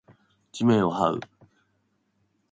[0.51, 1.19] 地面を這う